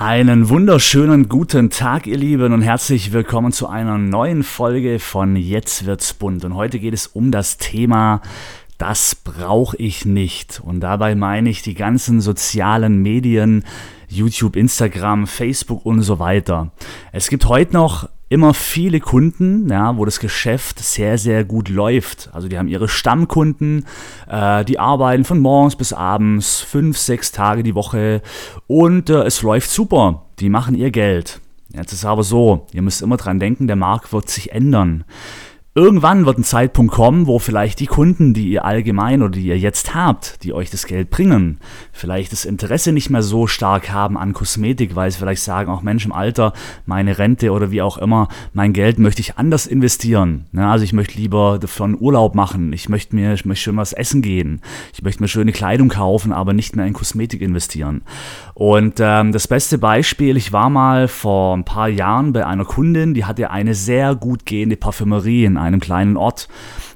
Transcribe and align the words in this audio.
Einen 0.00 0.48
wunderschönen 0.48 1.28
guten 1.28 1.68
Tag, 1.68 2.06
ihr 2.06 2.16
Lieben, 2.16 2.54
und 2.54 2.62
herzlich 2.62 3.12
willkommen 3.12 3.52
zu 3.52 3.68
einer 3.68 3.98
neuen 3.98 4.44
Folge 4.44 4.98
von 4.98 5.36
Jetzt 5.36 5.84
wird's 5.84 6.14
bunt. 6.14 6.42
Und 6.46 6.54
heute 6.54 6.78
geht 6.78 6.94
es 6.94 7.06
um 7.06 7.30
das 7.30 7.58
Thema 7.58 8.22
das 8.80 9.14
brauche 9.14 9.76
ich 9.76 10.06
nicht. 10.06 10.62
Und 10.64 10.80
dabei 10.80 11.14
meine 11.14 11.50
ich 11.50 11.60
die 11.60 11.74
ganzen 11.74 12.22
sozialen 12.22 13.02
Medien, 13.02 13.66
YouTube, 14.08 14.56
Instagram, 14.56 15.26
Facebook 15.26 15.84
und 15.84 16.00
so 16.00 16.18
weiter. 16.18 16.70
Es 17.12 17.28
gibt 17.28 17.44
heute 17.44 17.74
noch 17.74 18.08
immer 18.30 18.54
viele 18.54 19.00
Kunden, 19.00 19.68
ja, 19.68 19.96
wo 19.96 20.04
das 20.04 20.20
Geschäft 20.20 20.78
sehr, 20.78 21.18
sehr 21.18 21.44
gut 21.44 21.68
läuft. 21.68 22.30
Also 22.32 22.46
die 22.46 22.56
haben 22.56 22.68
ihre 22.68 22.88
Stammkunden, 22.88 23.84
äh, 24.28 24.64
die 24.64 24.78
arbeiten 24.78 25.24
von 25.24 25.40
morgens 25.40 25.74
bis 25.74 25.92
abends, 25.92 26.60
fünf, 26.60 26.96
sechs 26.96 27.32
Tage 27.32 27.64
die 27.64 27.74
Woche 27.74 28.22
und 28.68 29.10
äh, 29.10 29.24
es 29.24 29.42
läuft 29.42 29.68
super. 29.68 30.26
Die 30.38 30.48
machen 30.48 30.76
ihr 30.76 30.92
Geld. 30.92 31.40
Jetzt 31.74 31.92
ist 31.92 32.04
aber 32.04 32.22
so, 32.22 32.66
ihr 32.72 32.82
müsst 32.82 33.02
immer 33.02 33.16
dran 33.16 33.40
denken, 33.40 33.66
der 33.66 33.76
Markt 33.76 34.12
wird 34.12 34.30
sich 34.30 34.52
ändern. 34.52 35.04
Irgendwann 35.76 36.26
wird 36.26 36.36
ein 36.36 36.42
Zeitpunkt 36.42 36.92
kommen, 36.92 37.28
wo 37.28 37.38
vielleicht 37.38 37.78
die 37.78 37.86
Kunden, 37.86 38.34
die 38.34 38.48
ihr 38.48 38.64
allgemein 38.64 39.22
oder 39.22 39.30
die 39.30 39.46
ihr 39.46 39.56
jetzt 39.56 39.94
habt, 39.94 40.42
die 40.42 40.52
euch 40.52 40.68
das 40.68 40.84
Geld 40.84 41.10
bringen, 41.10 41.60
vielleicht 41.92 42.32
das 42.32 42.44
Interesse 42.44 42.90
nicht 42.90 43.08
mehr 43.08 43.22
so 43.22 43.46
stark 43.46 43.88
haben 43.92 44.18
an 44.18 44.32
Kosmetik, 44.32 44.96
weil 44.96 45.12
sie 45.12 45.18
vielleicht 45.18 45.44
sagen, 45.44 45.70
auch 45.70 45.82
Mensch 45.82 46.04
im 46.04 46.10
Alter, 46.10 46.54
meine 46.86 47.18
Rente 47.18 47.52
oder 47.52 47.70
wie 47.70 47.82
auch 47.82 47.98
immer, 47.98 48.26
mein 48.52 48.72
Geld 48.72 48.98
möchte 48.98 49.20
ich 49.20 49.38
anders 49.38 49.68
investieren. 49.68 50.46
Ja, 50.52 50.72
also 50.72 50.82
ich 50.82 50.92
möchte 50.92 51.16
lieber 51.16 51.60
einen 51.78 52.00
Urlaub 52.00 52.34
machen, 52.34 52.72
ich 52.72 52.88
möchte 52.88 53.14
mir, 53.14 53.32
ich 53.34 53.44
möchte 53.44 53.62
schön 53.62 53.76
was 53.76 53.92
essen 53.92 54.22
gehen, 54.22 54.62
ich 54.92 55.02
möchte 55.04 55.22
mir 55.22 55.28
schöne 55.28 55.52
Kleidung 55.52 55.88
kaufen, 55.88 56.32
aber 56.32 56.52
nicht 56.52 56.74
mehr 56.74 56.86
in 56.86 56.94
Kosmetik 56.94 57.42
investieren. 57.42 58.02
Und 58.54 58.98
ähm, 58.98 59.30
das 59.30 59.46
beste 59.46 59.78
Beispiel, 59.78 60.36
ich 60.36 60.52
war 60.52 60.68
mal 60.68 61.06
vor 61.06 61.56
ein 61.56 61.64
paar 61.64 61.88
Jahren 61.88 62.32
bei 62.32 62.44
einer 62.44 62.64
Kundin, 62.64 63.14
die 63.14 63.24
hatte 63.24 63.52
eine 63.52 63.74
sehr 63.74 64.16
gut 64.16 64.44
gehende 64.46 64.76
Parfümerie 64.76 65.44
in 65.44 65.60
einem 65.60 65.69
kleinen 65.78 66.16
Ort 66.16 66.48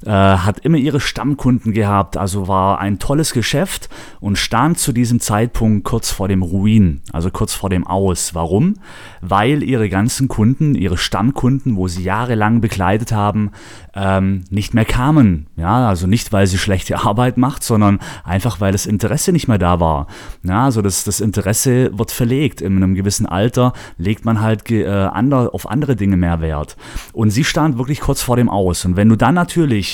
äh, 0.04 0.10
hat 0.10 0.60
immer 0.60 0.76
ihre 0.76 1.00
Stammkunden 1.00 1.72
gehabt, 1.72 2.16
also 2.16 2.48
war 2.48 2.78
ein 2.78 2.98
tolles 2.98 3.32
Geschäft 3.32 3.88
und 4.20 4.36
stand 4.36 4.78
zu 4.78 4.92
diesem 4.92 5.20
Zeitpunkt 5.20 5.84
kurz 5.84 6.10
vor 6.10 6.28
dem 6.28 6.42
Ruin, 6.42 7.00
also 7.12 7.30
kurz 7.30 7.54
vor 7.54 7.70
dem 7.70 7.86
Aus. 7.86 8.34
Warum? 8.34 8.74
Weil 9.20 9.62
ihre 9.62 9.88
ganzen 9.88 10.28
Kunden, 10.28 10.74
ihre 10.74 10.98
Stammkunden, 10.98 11.76
wo 11.76 11.88
sie 11.88 12.02
jahrelang 12.02 12.60
begleitet 12.60 13.12
haben, 13.12 13.50
ähm, 13.94 14.44
nicht 14.50 14.74
mehr 14.74 14.84
kamen. 14.84 15.46
Ja, 15.56 15.88
also 15.88 16.06
nicht, 16.06 16.32
weil 16.32 16.46
sie 16.46 16.58
schlechte 16.58 16.98
Arbeit 17.04 17.38
macht, 17.38 17.62
sondern 17.64 18.00
einfach, 18.24 18.60
weil 18.60 18.72
das 18.72 18.86
Interesse 18.86 19.32
nicht 19.32 19.48
mehr 19.48 19.58
da 19.58 19.80
war. 19.80 20.06
Ja, 20.42 20.64
also 20.64 20.82
das, 20.82 21.04
das 21.04 21.20
Interesse 21.20 21.96
wird 21.96 22.10
verlegt. 22.10 22.60
In 22.60 22.76
einem 22.76 22.94
gewissen 22.94 23.26
Alter 23.26 23.72
legt 23.96 24.24
man 24.24 24.40
halt 24.40 24.70
äh, 24.70 24.86
ander, 24.86 25.50
auf 25.54 25.68
andere 25.68 25.96
Dinge 25.96 26.16
mehr 26.16 26.40
Wert. 26.40 26.76
Und 27.12 27.30
sie 27.30 27.44
stand 27.44 27.78
wirklich 27.78 28.00
kurz 28.00 28.22
vor 28.22 28.36
dem 28.36 28.48
Aus. 28.48 28.84
Und 28.84 28.96
wenn 28.96 29.08
du 29.08 29.16
dann 29.16 29.34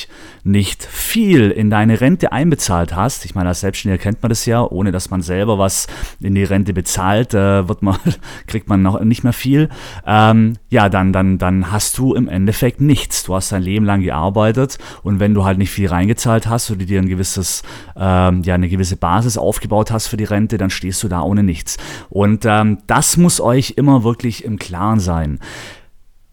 natürlich 0.01 0.09
nicht 0.43 0.85
viel 0.85 1.51
in 1.51 1.69
deine 1.69 2.01
Rente 2.01 2.33
einbezahlt 2.33 2.97
hast, 2.97 3.27
ich 3.27 3.35
meine, 3.35 3.51
als 3.51 3.61
Selbstständiger 3.61 4.03
kennt 4.03 4.23
man 4.23 4.31
das 4.31 4.47
ja, 4.47 4.63
ohne 4.63 4.91
dass 4.91 5.11
man 5.11 5.21
selber 5.21 5.59
was 5.59 5.87
in 6.21 6.35
die 6.35 6.45
Rente 6.45 6.73
bezahlt, 6.73 7.35
äh, 7.35 7.69
wird 7.69 7.83
man, 7.83 7.99
kriegt 8.47 8.69
man 8.69 8.81
noch 8.81 8.99
nicht 9.01 9.23
mehr 9.23 9.35
viel, 9.35 9.69
ähm, 10.07 10.55
ja, 10.71 10.89
dann, 10.89 11.13
dann, 11.13 11.37
dann 11.37 11.71
hast 11.71 11.99
du 11.99 12.15
im 12.15 12.29
Endeffekt 12.29 12.81
nichts. 12.81 13.25
Du 13.25 13.35
hast 13.35 13.53
dein 13.53 13.63
Leben 13.63 13.85
lang 13.85 14.01
gearbeitet 14.01 14.79
und 15.03 15.21
wenn 15.21 15.35
du 15.35 15.45
halt 15.45 15.59
nicht 15.59 15.71
viel 15.71 15.89
reingezahlt 15.89 16.47
hast 16.47 16.71
oder 16.71 16.85
dir 16.85 17.01
ein 17.01 17.09
gewisses, 17.09 17.63
ähm, 17.97 18.43
ja, 18.43 18.55
eine 18.55 18.69
gewisse 18.69 18.97
Basis 18.97 19.37
aufgebaut 19.37 19.91
hast 19.91 20.07
für 20.07 20.17
die 20.17 20.25
Rente, 20.25 20.57
dann 20.57 20.71
stehst 20.71 21.03
du 21.03 21.09
da 21.09 21.21
ohne 21.21 21.43
nichts. 21.43 21.77
Und 22.09 22.45
ähm, 22.47 22.79
das 22.87 23.17
muss 23.19 23.41
euch 23.41 23.75
immer 23.77 24.05
wirklich 24.05 24.45
im 24.45 24.59
Klaren 24.59 25.01
sein. 25.01 25.39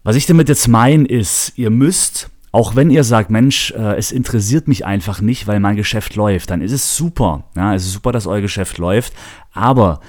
Was 0.02 0.16
ich 0.16 0.24
damit 0.24 0.48
jetzt 0.48 0.68
meine 0.68 1.06
ist, 1.06 1.52
ihr 1.56 1.68
müsst 1.68 2.30
auch 2.50 2.76
wenn 2.76 2.90
ihr 2.90 3.04
sagt, 3.04 3.30
Mensch, 3.30 3.72
äh, 3.72 3.96
es 3.96 4.12
interessiert 4.12 4.68
mich 4.68 4.86
einfach 4.86 5.20
nicht, 5.20 5.46
weil 5.46 5.60
mein 5.60 5.76
Geschäft 5.76 6.14
läuft, 6.16 6.50
dann 6.50 6.60
ist 6.60 6.72
es 6.72 6.96
super. 6.96 7.44
Ja, 7.56 7.74
es 7.74 7.84
ist 7.86 7.92
super, 7.92 8.12
dass 8.12 8.26
euer 8.26 8.40
Geschäft 8.40 8.78
läuft, 8.78 9.12
aber 9.52 10.00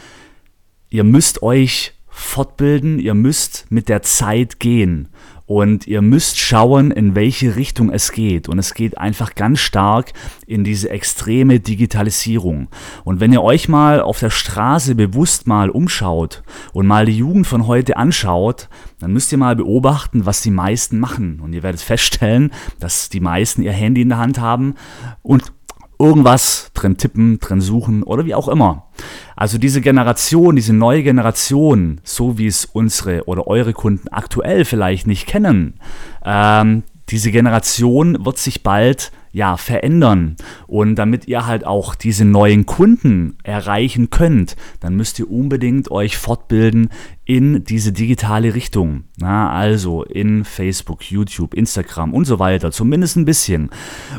ihr 0.89 1.03
müsst 1.03 1.43
euch 1.43 1.93
fortbilden, 2.07 2.99
ihr 2.99 3.13
müsst 3.13 3.67
mit 3.69 3.89
der 3.89 4.01
Zeit 4.01 4.59
gehen. 4.59 5.09
Und 5.49 5.87
ihr 5.87 6.03
müsst 6.03 6.37
schauen, 6.37 6.91
in 6.91 7.15
welche 7.15 7.55
Richtung 7.55 7.89
es 7.89 8.11
geht. 8.11 8.47
Und 8.47 8.59
es 8.59 8.75
geht 8.75 8.99
einfach 8.99 9.33
ganz 9.33 9.57
stark 9.57 10.13
in 10.45 10.63
diese 10.63 10.91
extreme 10.91 11.59
Digitalisierung. 11.59 12.67
Und 13.03 13.19
wenn 13.19 13.33
ihr 13.33 13.41
euch 13.41 13.67
mal 13.67 13.99
auf 13.99 14.19
der 14.19 14.29
Straße 14.29 14.93
bewusst 14.93 15.47
mal 15.47 15.71
umschaut 15.71 16.43
und 16.71 16.85
mal 16.85 17.07
die 17.07 17.17
Jugend 17.17 17.47
von 17.47 17.65
heute 17.65 17.97
anschaut, 17.97 18.69
dann 18.99 19.11
müsst 19.11 19.31
ihr 19.31 19.39
mal 19.39 19.55
beobachten, 19.55 20.27
was 20.27 20.43
die 20.43 20.51
meisten 20.51 20.99
machen. 20.99 21.39
Und 21.39 21.53
ihr 21.53 21.63
werdet 21.63 21.81
feststellen, 21.81 22.51
dass 22.79 23.09
die 23.09 23.19
meisten 23.19 23.63
ihr 23.63 23.71
Handy 23.71 24.01
in 24.01 24.09
der 24.09 24.19
Hand 24.19 24.39
haben 24.39 24.75
und 25.23 25.51
irgendwas 25.99 26.71
drin 26.73 26.97
tippen, 26.97 27.39
drin 27.39 27.61
suchen 27.61 28.03
oder 28.03 28.25
wie 28.25 28.33
auch 28.33 28.47
immer. 28.47 28.87
Also 29.35 29.57
diese 29.57 29.81
Generation, 29.81 30.55
diese 30.55 30.73
neue 30.73 31.03
Generation, 31.03 31.99
so 32.03 32.37
wie 32.37 32.47
es 32.47 32.65
unsere 32.65 33.25
oder 33.25 33.47
eure 33.47 33.73
Kunden 33.73 34.07
aktuell 34.07 34.65
vielleicht 34.65 35.07
nicht 35.07 35.27
kennen, 35.27 35.75
ähm, 36.23 36.83
diese 37.09 37.31
Generation 37.31 38.25
wird 38.25 38.37
sich 38.37 38.63
bald 38.63 39.11
ja 39.31 39.57
verändern 39.57 40.35
und 40.67 40.95
damit 40.95 41.27
ihr 41.27 41.45
halt 41.45 41.65
auch 41.65 41.95
diese 41.95 42.25
neuen 42.25 42.65
Kunden 42.65 43.37
erreichen 43.43 44.09
könnt, 44.09 44.55
dann 44.79 44.95
müsst 44.95 45.19
ihr 45.19 45.29
unbedingt 45.29 45.91
euch 45.91 46.17
fortbilden 46.17 46.89
in 47.25 47.63
diese 47.63 47.91
digitale 47.91 48.55
Richtung. 48.55 49.03
Na, 49.17 49.51
also 49.51 50.03
in 50.03 50.45
Facebook, 50.45 51.11
YouTube, 51.11 51.53
Instagram 51.53 52.13
und 52.13 52.25
so 52.25 52.39
weiter, 52.39 52.71
zumindest 52.71 53.17
ein 53.17 53.25
bisschen. 53.25 53.69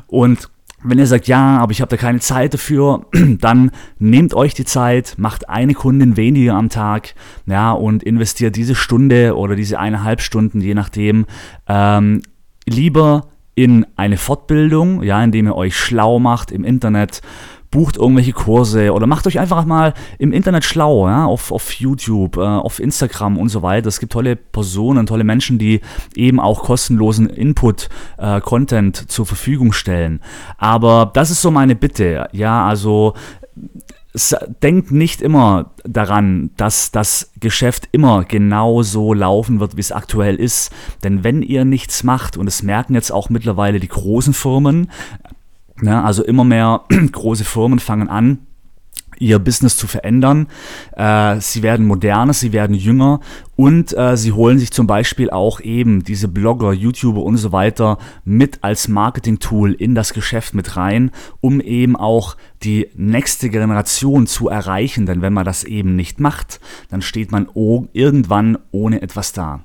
Und 0.06 0.48
wenn 0.82 0.98
ihr 0.98 1.06
sagt, 1.06 1.28
ja, 1.28 1.58
aber 1.58 1.72
ich 1.72 1.80
habe 1.80 1.90
da 1.90 1.96
keine 1.96 2.20
Zeit 2.20 2.54
dafür, 2.54 3.06
dann 3.12 3.70
nehmt 3.98 4.34
euch 4.34 4.54
die 4.54 4.64
Zeit, 4.64 5.14
macht 5.18 5.48
eine 5.48 5.74
Kundin 5.74 6.16
weniger 6.16 6.54
am 6.54 6.68
Tag, 6.68 7.14
ja, 7.46 7.72
und 7.72 8.02
investiert 8.02 8.56
diese 8.56 8.74
Stunde 8.74 9.36
oder 9.36 9.56
diese 9.56 9.78
eineinhalb 9.78 10.20
Stunden, 10.20 10.60
je 10.60 10.74
nachdem, 10.74 11.26
ähm, 11.68 12.22
lieber 12.66 13.28
in 13.54 13.84
eine 13.96 14.16
Fortbildung, 14.16 15.02
ja, 15.02 15.22
indem 15.22 15.46
ihr 15.46 15.56
euch 15.56 15.76
schlau 15.76 16.18
macht 16.18 16.50
im 16.50 16.64
Internet, 16.64 17.20
bucht 17.70 17.96
irgendwelche 17.96 18.32
Kurse 18.32 18.92
oder 18.92 19.06
macht 19.06 19.26
euch 19.26 19.38
einfach 19.38 19.64
mal 19.64 19.94
im 20.18 20.32
Internet 20.32 20.64
schlau, 20.64 21.08
ja, 21.08 21.24
auf, 21.24 21.52
auf 21.52 21.72
YouTube, 21.72 22.36
äh, 22.36 22.40
auf 22.40 22.80
Instagram 22.80 23.38
und 23.38 23.48
so 23.48 23.62
weiter. 23.62 23.88
Es 23.88 24.00
gibt 24.00 24.12
tolle 24.12 24.36
Personen, 24.36 25.06
tolle 25.06 25.24
Menschen, 25.24 25.58
die 25.58 25.80
eben 26.14 26.40
auch 26.40 26.62
kostenlosen 26.62 27.28
Input, 27.28 27.88
äh, 28.18 28.40
Content 28.40 29.10
zur 29.10 29.26
Verfügung 29.26 29.72
stellen. 29.72 30.20
Aber 30.58 31.10
das 31.14 31.30
ist 31.30 31.42
so 31.42 31.50
meine 31.50 31.76
Bitte, 31.76 32.28
ja, 32.32 32.66
also 32.66 33.14
denkt 34.60 34.90
nicht 34.90 35.22
immer 35.22 35.70
daran, 35.84 36.50
dass 36.56 36.90
das 36.90 37.30
Geschäft 37.38 37.88
immer 37.92 38.24
genau 38.24 38.82
so 38.82 39.14
laufen 39.14 39.60
wird, 39.60 39.76
wie 39.76 39.80
es 39.80 39.92
aktuell 39.92 40.34
ist. 40.34 40.72
Denn 41.04 41.22
wenn 41.22 41.42
ihr 41.42 41.64
nichts 41.64 42.02
macht, 42.02 42.36
und 42.36 42.48
es 42.48 42.62
merken 42.64 42.94
jetzt 42.94 43.12
auch 43.12 43.30
mittlerweile 43.30 43.78
die 43.78 43.88
großen 43.88 44.34
Firmen, 44.34 44.90
ja, 45.82 46.02
also 46.02 46.24
immer 46.24 46.44
mehr 46.44 46.82
große 47.12 47.44
Firmen 47.44 47.78
fangen 47.78 48.08
an, 48.08 48.46
ihr 49.20 49.38
Business 49.38 49.76
zu 49.76 49.86
verändern. 49.86 50.48
Äh, 50.96 51.38
sie 51.40 51.62
werden 51.62 51.86
moderner, 51.86 52.32
sie 52.32 52.52
werden 52.52 52.74
jünger 52.74 53.20
und 53.54 53.96
äh, 53.96 54.16
sie 54.16 54.32
holen 54.32 54.58
sich 54.58 54.72
zum 54.72 54.86
Beispiel 54.86 55.30
auch 55.30 55.60
eben 55.60 56.02
diese 56.02 56.28
Blogger, 56.28 56.72
YouTuber 56.72 57.22
und 57.22 57.36
so 57.36 57.52
weiter 57.52 57.98
mit 58.24 58.64
als 58.64 58.88
Marketing-Tool 58.88 59.74
in 59.74 59.94
das 59.94 60.14
Geschäft 60.14 60.54
mit 60.54 60.78
rein, 60.78 61.10
um 61.42 61.60
eben 61.60 61.94
auch 61.94 62.36
die 62.62 62.88
nächste 62.96 63.50
Generation 63.50 64.26
zu 64.26 64.48
erreichen. 64.48 65.04
Denn 65.04 65.20
wenn 65.20 65.34
man 65.34 65.44
das 65.44 65.64
eben 65.64 65.94
nicht 65.94 66.20
macht, 66.20 66.58
dann 66.88 67.02
steht 67.02 67.32
man 67.32 67.48
irgendwann 67.92 68.56
ohne 68.70 69.02
etwas 69.02 69.32
da. 69.32 69.60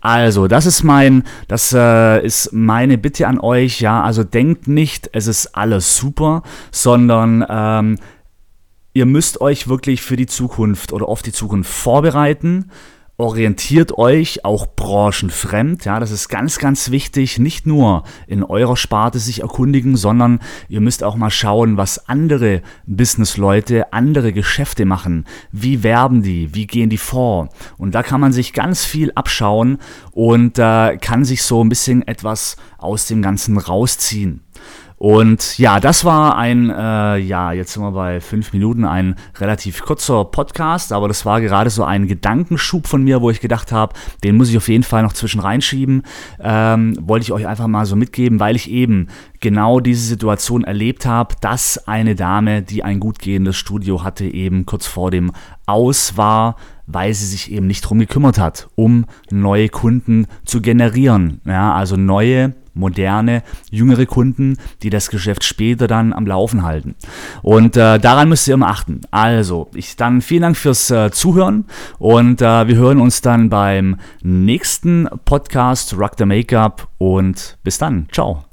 Also, 0.00 0.46
das 0.46 0.64
ist 0.64 0.84
mein, 0.84 1.24
das 1.48 1.72
äh, 1.72 2.24
ist 2.24 2.52
meine 2.52 2.98
Bitte 2.98 3.26
an 3.26 3.40
euch. 3.40 3.80
Ja, 3.80 4.02
also 4.02 4.22
denkt 4.22 4.68
nicht, 4.68 5.10
es 5.12 5.26
ist 5.26 5.56
alles 5.56 5.96
super, 5.96 6.42
sondern 6.70 7.44
ähm, 7.48 7.96
ihr 8.92 9.06
müsst 9.06 9.40
euch 9.40 9.68
wirklich 9.68 10.02
für 10.02 10.16
die 10.16 10.26
Zukunft 10.26 10.92
oder 10.92 11.08
auf 11.08 11.22
die 11.22 11.32
Zukunft 11.32 11.70
vorbereiten 11.70 12.70
orientiert 13.20 13.98
euch 13.98 14.46
auch 14.46 14.66
branchenfremd. 14.74 15.84
Ja, 15.84 16.00
das 16.00 16.10
ist 16.10 16.28
ganz, 16.28 16.58
ganz 16.58 16.90
wichtig. 16.90 17.38
Nicht 17.38 17.66
nur 17.66 18.04
in 18.26 18.42
eurer 18.42 18.78
Sparte 18.78 19.18
sich 19.18 19.42
erkundigen, 19.42 19.96
sondern 19.96 20.40
ihr 20.68 20.80
müsst 20.80 21.04
auch 21.04 21.16
mal 21.16 21.30
schauen, 21.30 21.76
was 21.76 22.08
andere 22.08 22.62
Businessleute, 22.86 23.92
andere 23.92 24.32
Geschäfte 24.32 24.86
machen. 24.86 25.26
Wie 25.52 25.82
werben 25.82 26.22
die? 26.22 26.54
Wie 26.54 26.66
gehen 26.66 26.88
die 26.88 26.96
vor? 26.96 27.50
Und 27.76 27.94
da 27.94 28.02
kann 28.02 28.22
man 28.22 28.32
sich 28.32 28.54
ganz 28.54 28.86
viel 28.86 29.12
abschauen 29.14 29.78
und 30.12 30.58
äh, 30.58 30.96
kann 30.96 31.26
sich 31.26 31.42
so 31.42 31.62
ein 31.62 31.68
bisschen 31.68 32.06
etwas 32.08 32.56
aus 32.78 33.06
dem 33.06 33.20
Ganzen 33.20 33.58
rausziehen. 33.58 34.40
Und 35.02 35.56
ja, 35.56 35.80
das 35.80 36.04
war 36.04 36.36
ein, 36.36 36.68
äh, 36.68 37.16
ja, 37.16 37.52
jetzt 37.52 37.72
sind 37.72 37.82
wir 37.82 37.92
bei 37.92 38.20
fünf 38.20 38.52
Minuten, 38.52 38.84
ein 38.84 39.14
relativ 39.38 39.82
kurzer 39.82 40.26
Podcast, 40.26 40.92
aber 40.92 41.08
das 41.08 41.24
war 41.24 41.40
gerade 41.40 41.70
so 41.70 41.84
ein 41.84 42.06
Gedankenschub 42.06 42.86
von 42.86 43.02
mir, 43.02 43.22
wo 43.22 43.30
ich 43.30 43.40
gedacht 43.40 43.72
habe, 43.72 43.94
den 44.22 44.36
muss 44.36 44.50
ich 44.50 44.58
auf 44.58 44.68
jeden 44.68 44.82
Fall 44.82 45.02
noch 45.02 45.14
zwischen 45.14 45.40
reinschieben. 45.40 46.02
Ähm, 46.38 46.98
wollte 47.00 47.22
ich 47.22 47.32
euch 47.32 47.46
einfach 47.46 47.66
mal 47.66 47.86
so 47.86 47.96
mitgeben, 47.96 48.40
weil 48.40 48.56
ich 48.56 48.70
eben 48.70 49.06
genau 49.40 49.80
diese 49.80 50.06
Situation 50.06 50.64
erlebt 50.64 51.06
habe, 51.06 51.34
dass 51.40 51.88
eine 51.88 52.14
Dame, 52.14 52.60
die 52.60 52.84
ein 52.84 53.00
gut 53.00 53.20
gehendes 53.20 53.56
Studio 53.56 54.04
hatte, 54.04 54.26
eben 54.26 54.66
kurz 54.66 54.86
vor 54.86 55.10
dem 55.10 55.32
Aus 55.64 56.18
war, 56.18 56.56
weil 56.86 57.14
sie 57.14 57.24
sich 57.24 57.50
eben 57.50 57.66
nicht 57.66 57.80
drum 57.80 58.00
gekümmert 58.00 58.38
hat, 58.38 58.68
um 58.74 59.06
neue 59.30 59.70
Kunden 59.70 60.26
zu 60.44 60.60
generieren. 60.60 61.40
Ja, 61.46 61.72
also 61.72 61.96
neue 61.96 62.52
moderne, 62.80 63.42
jüngere 63.70 64.06
Kunden, 64.06 64.56
die 64.82 64.90
das 64.90 65.10
Geschäft 65.10 65.44
später 65.44 65.86
dann 65.86 66.12
am 66.12 66.26
Laufen 66.26 66.64
halten. 66.64 66.96
Und 67.42 67.76
äh, 67.76 67.98
daran 67.98 68.28
müsst 68.28 68.48
ihr 68.48 68.54
immer 68.54 68.68
achten. 68.68 69.02
Also, 69.10 69.68
ich 69.74 69.96
dann 69.96 70.20
vielen 70.20 70.42
Dank 70.42 70.56
fürs 70.56 70.90
äh, 70.90 71.10
Zuhören 71.12 71.66
und 71.98 72.42
äh, 72.42 72.66
wir 72.66 72.76
hören 72.76 73.00
uns 73.00 73.20
dann 73.20 73.48
beim 73.48 73.96
nächsten 74.22 75.08
Podcast 75.24 75.96
Rock 75.96 76.12
the 76.18 76.26
Makeup 76.26 76.88
und 76.98 77.58
bis 77.62 77.78
dann. 77.78 78.08
Ciao. 78.10 78.49